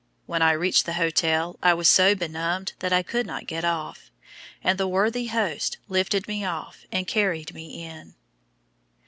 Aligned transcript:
When 0.25 0.41
I 0.41 0.53
reached 0.53 0.87
the 0.87 0.93
hotel 0.93 1.59
I 1.61 1.75
was 1.75 1.87
so 1.87 2.15
benumbed 2.15 2.73
that 2.79 2.91
I 2.91 3.03
could 3.03 3.27
not 3.27 3.45
get 3.45 3.63
off, 3.63 4.09
and 4.63 4.79
the 4.79 4.87
worthy 4.87 5.27
host 5.27 5.77
lifted 5.87 6.27
me 6.27 6.43
off 6.43 6.87
and 6.91 7.05
carried 7.05 7.53
me 7.53 7.83
in. 7.83 8.15